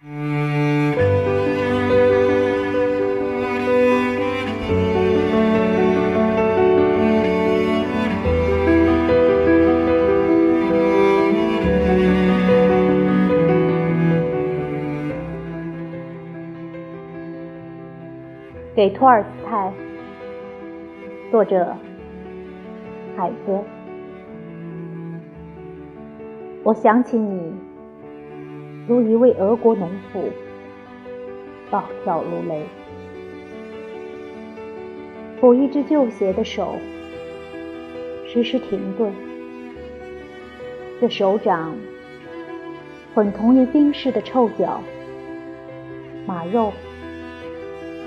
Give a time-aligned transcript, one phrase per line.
[0.00, 0.06] 给
[18.90, 19.72] 托尔斯泰，
[21.32, 21.76] 作者
[23.16, 23.64] 海哥。
[26.62, 27.52] 我想起你，
[28.88, 30.30] 如一位俄国农妇，
[31.70, 32.64] 暴跳如雷。
[35.38, 36.74] 补一只旧鞋的手，
[38.26, 39.12] 时时停顿，
[41.02, 41.76] 这手掌
[43.14, 44.80] 混同于冰室的臭脚、
[46.26, 46.72] 马肉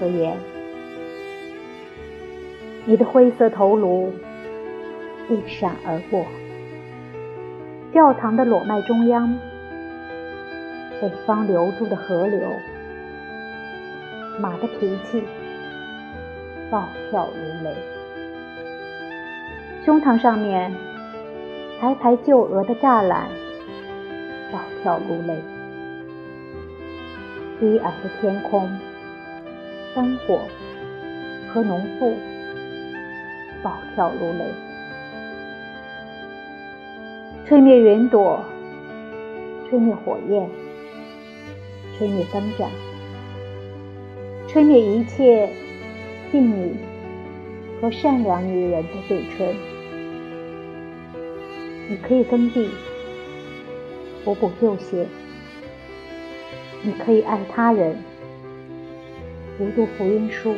[0.00, 0.34] 和盐。
[2.86, 4.10] 你的灰色头颅
[5.28, 6.24] 一闪而过，
[7.92, 9.38] 教堂的裸麦中央，
[11.00, 12.40] 北方流注的河流，
[14.38, 15.22] 马的脾气
[16.70, 17.74] 暴跳如雷，
[19.84, 20.72] 胸膛上面
[21.80, 23.28] 排排旧鹅的栅栏
[24.52, 25.42] 暴跳如雷，
[27.58, 28.70] 低矮的天空，
[29.94, 30.40] 灯火
[31.52, 32.14] 和农妇。
[33.62, 34.54] 暴跳如雷，
[37.44, 38.42] 吹灭云朵，
[39.68, 40.48] 吹灭火焰，
[42.00, 42.70] 吹灭灯盏，
[44.48, 45.50] 吹灭一切
[46.32, 46.74] 妓女
[47.78, 49.54] 和善良女人的嘴唇。
[51.90, 52.70] 你可以耕地，
[54.24, 55.04] 补补旧鞋；
[56.82, 58.02] 你可以爱他人，
[59.58, 60.54] 读读福音书。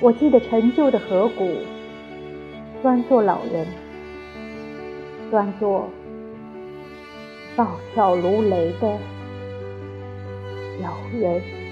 [0.00, 1.58] 我记得陈旧的河谷，
[2.82, 3.64] 端坐老人，
[5.30, 5.88] 端坐
[7.54, 8.98] 暴跳如雷的
[10.80, 11.65] 老人。